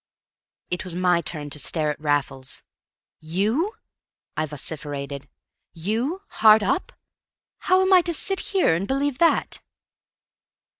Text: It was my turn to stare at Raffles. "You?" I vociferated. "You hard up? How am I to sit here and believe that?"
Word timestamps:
It 0.71 0.83
was 0.83 0.95
my 0.95 1.21
turn 1.21 1.51
to 1.51 1.59
stare 1.59 1.91
at 1.91 1.99
Raffles. 2.01 2.63
"You?" 3.19 3.75
I 4.35 4.47
vociferated. 4.47 5.29
"You 5.75 6.23
hard 6.27 6.63
up? 6.63 6.93
How 7.59 7.83
am 7.83 7.93
I 7.93 8.01
to 8.09 8.13
sit 8.15 8.39
here 8.55 8.73
and 8.73 8.87
believe 8.87 9.19
that?" 9.19 9.59